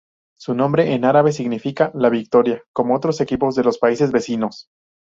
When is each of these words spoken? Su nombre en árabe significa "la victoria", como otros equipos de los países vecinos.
Su 0.35 0.55
nombre 0.55 0.93
en 0.93 1.05
árabe 1.05 1.31
significa 1.31 1.91
"la 1.93 2.09
victoria", 2.09 2.63
como 2.73 2.95
otros 2.95 3.21
equipos 3.21 3.53
de 3.53 3.63
los 3.65 3.77
países 3.77 4.11
vecinos. 4.11 4.67